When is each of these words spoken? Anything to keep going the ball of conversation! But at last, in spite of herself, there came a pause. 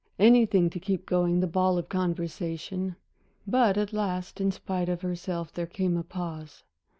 Anything 0.17 0.71
to 0.71 0.79
keep 0.79 1.05
going 1.05 1.41
the 1.41 1.45
ball 1.47 1.77
of 1.77 1.87
conversation! 1.87 2.95
But 3.45 3.77
at 3.77 3.93
last, 3.93 4.41
in 4.41 4.51
spite 4.51 4.89
of 4.89 5.01
herself, 5.03 5.53
there 5.53 5.67
came 5.67 5.95
a 5.95 6.01
pause. 6.03 6.63